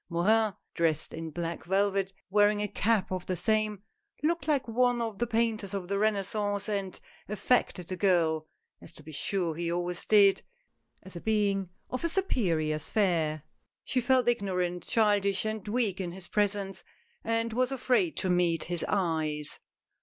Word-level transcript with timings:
Morin, 0.09 0.55
dressed 0.73 1.13
in 1.13 1.29
black 1.29 1.63
velvet, 1.63 2.11
wearing 2.31 2.59
a 2.59 2.67
cap 2.67 3.11
of 3.11 3.27
the 3.27 3.37
same, 3.37 3.83
looked 4.23 4.47
like 4.47 4.67
one 4.67 4.99
of 4.99 5.19
the 5.19 5.27
painters 5.27 5.75
of 5.75 5.89
the 5.89 5.99
Renaissance, 5.99 6.67
and 6.67 6.99
affected 7.29 7.87
the 7.87 7.95
girl— 7.95 8.47
as 8.81 8.91
to 8.93 9.03
be 9.03 9.11
sure 9.11 9.53
he 9.53 9.71
always 9.71 10.03
did— 10.07 10.41
as 11.03 11.15
a 11.15 11.21
being 11.21 11.69
of 11.91 12.03
a 12.03 12.09
superior 12.09 12.79
sphere. 12.79 13.43
She 13.83 14.01
felt 14.01 14.27
ignorant, 14.27 14.81
childish 14.81 15.45
and 15.45 15.67
weak 15.67 16.01
in 16.01 16.13
his 16.13 16.27
presence, 16.27 16.83
and 17.23 17.53
was 17.53 17.71
afraid 17.71 18.17
to 18.17 18.29
meet 18.31 18.63
his 18.63 18.83
eyes. 18.89 19.59